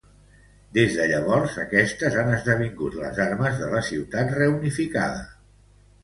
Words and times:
Des 0.75 0.93
de 0.99 1.03
llavors, 1.09 1.57
aquestes 1.63 2.15
han 2.21 2.31
esdevingut 2.37 2.97
les 3.01 3.19
armes 3.25 3.59
de 3.63 3.67
la 3.75 3.83
ciutat 3.89 4.33
reunificada. 4.39 5.21